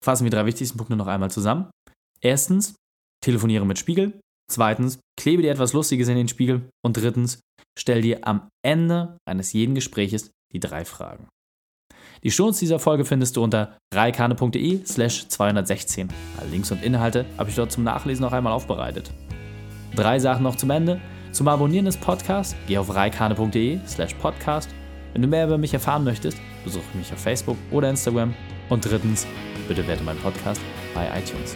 Fassen 0.04 0.26
wir 0.26 0.30
die 0.30 0.36
drei 0.36 0.46
wichtigsten 0.46 0.78
Punkte 0.78 0.98
noch 0.98 1.08
einmal 1.08 1.32
zusammen. 1.32 1.72
Erstens, 2.22 2.76
telefoniere 3.24 3.66
mit 3.66 3.80
Spiegel. 3.80 4.20
Zweitens, 4.50 5.00
klebe 5.20 5.42
dir 5.42 5.52
etwas 5.52 5.74
Lustiges 5.74 6.08
in 6.08 6.16
den 6.16 6.28
Spiegel. 6.28 6.70
Und 6.86 6.98
drittens, 6.98 7.40
stell 7.78 8.02
dir 8.02 8.26
am 8.28 8.50
Ende 8.66 9.18
eines 9.28 9.54
jeden 9.54 9.76
Gespräches 9.76 10.32
die 10.54 10.60
drei 10.60 10.86
Fragen. 10.86 11.28
Die 12.24 12.32
Shownotes 12.32 12.60
dieser 12.60 12.80
Folge 12.80 13.06
findest 13.06 13.36
du 13.38 13.44
unter 13.44 13.78
reikane.de 13.94 14.86
slash 14.86 15.28
216. 15.28 16.10
Alle 16.40 16.50
Links 16.50 16.72
und 16.72 16.84
Inhalte 16.84 17.26
habe 17.38 17.50
ich 17.50 17.56
dort 17.56 17.72
zum 17.72 17.84
Nachlesen 17.84 18.24
noch 18.24 18.34
einmal 18.34 18.54
aufbereitet. 18.54 19.12
Drei 19.96 20.20
Sachen 20.20 20.44
noch 20.44 20.56
zum 20.56 20.70
Ende. 20.72 21.00
Zum 21.32 21.48
Abonnieren 21.48 21.86
des 21.86 21.98
Podcasts 21.98 22.56
geh 22.68 22.78
auf 22.78 22.94
reikane.de 22.94 23.80
slash 23.86 24.16
podcast. 24.16 24.70
Wenn 25.14 25.22
du 25.22 25.28
mehr 25.28 25.46
über 25.46 25.58
mich 25.58 25.74
erfahren 25.74 26.04
möchtest, 26.04 26.38
besuche 26.64 26.98
mich 26.98 27.12
auf 27.14 27.20
Facebook 27.20 27.58
oder 27.72 27.90
Instagram. 27.90 28.34
Und 28.70 28.86
drittens, 28.86 29.28
bitte 29.68 29.88
werte 29.88 30.04
meinen 30.04 30.20
Podcast 30.20 30.62
bei 30.94 31.08
iTunes. 31.20 31.56